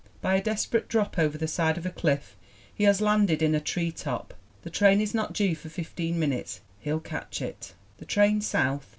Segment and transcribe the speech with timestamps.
[0.19, 2.35] By a desperate drop over the side of a cliff
[2.73, 4.33] he has landed in a tree top.
[4.63, 6.61] The train is not due for fifteen minutes.
[6.79, 8.89] He'll catch it "The train south?'